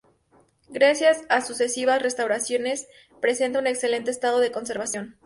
[0.67, 2.87] Gracias a sucesivas restauraciones,
[3.19, 5.19] presenta un excelente estado de conservación.